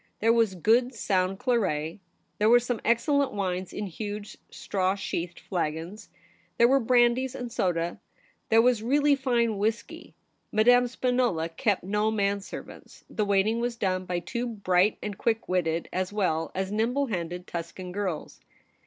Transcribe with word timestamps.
There 0.19 0.33
was 0.33 0.55
good 0.55 0.95
sound 0.95 1.37
claret; 1.37 1.99
there 2.39 2.49
were 2.49 2.59
some 2.59 2.81
excellent 2.83 3.33
wines 3.33 3.71
in 3.71 3.85
huge 3.85 4.35
straw 4.49 4.95
sheathed 4.95 5.39
flagons; 5.39 6.09
there 6.57 6.67
were 6.67 6.79
brandies 6.79 7.35
and 7.35 7.51
soda; 7.51 7.99
there 8.49 8.63
was 8.63 8.81
really 8.81 9.13
fine 9.15 9.59
whisky. 9.59 10.15
Madame 10.51 10.87
Spinola 10.87 11.49
kept 11.49 11.83
no 11.83 12.09
man 12.09 12.41
servants; 12.41 13.05
the 13.11 13.25
waiting 13.25 13.59
was 13.59 13.75
done 13.75 14.05
by 14.05 14.17
two 14.17 14.47
bright 14.47 14.97
and 15.03 15.19
quick 15.19 15.47
witted, 15.47 15.87
as 15.93 16.11
well 16.11 16.51
as 16.55 16.71
nimble 16.71 17.05
handed, 17.05 17.45
Tuscan 17.45 17.91
girls. 17.91 18.39